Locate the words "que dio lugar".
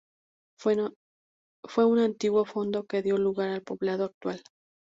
2.87-3.49